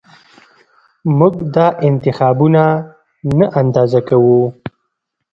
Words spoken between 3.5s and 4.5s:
اندازه کوو